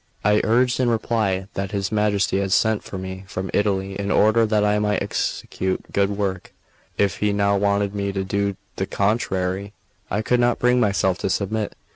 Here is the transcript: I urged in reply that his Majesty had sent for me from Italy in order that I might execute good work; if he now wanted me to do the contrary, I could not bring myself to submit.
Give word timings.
I 0.25 0.41
urged 0.43 0.79
in 0.79 0.89
reply 0.89 1.47
that 1.53 1.73
his 1.73 1.91
Majesty 1.91 2.39
had 2.39 2.51
sent 2.51 2.83
for 2.83 2.97
me 2.97 3.23
from 3.27 3.51
Italy 3.53 3.99
in 3.99 4.09
order 4.09 4.47
that 4.47 4.65
I 4.65 4.79
might 4.79 4.99
execute 5.03 5.91
good 5.93 6.09
work; 6.09 6.51
if 6.97 7.17
he 7.17 7.31
now 7.31 7.55
wanted 7.55 7.93
me 7.93 8.11
to 8.11 8.23
do 8.23 8.57
the 8.77 8.87
contrary, 8.87 9.73
I 10.09 10.23
could 10.23 10.39
not 10.39 10.57
bring 10.57 10.79
myself 10.79 11.19
to 11.19 11.29
submit. 11.29 11.75